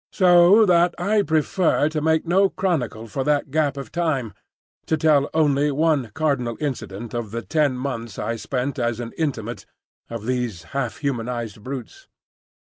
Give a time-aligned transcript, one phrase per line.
[0.11, 4.33] So that I prefer to make no chronicle for that gap of time,
[4.87, 9.67] to tell only one cardinal incident of the ten months I spent as an intimate
[10.09, 12.07] of these half humanised brutes.